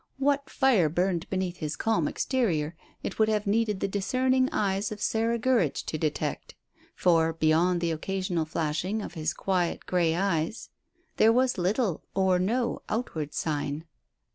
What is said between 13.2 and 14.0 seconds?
sign.